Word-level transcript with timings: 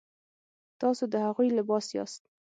تاسو 0.81 1.03
د 1.13 1.15
هغوی 1.25 1.49
لباس 1.57 1.85
یاست. 1.97 2.23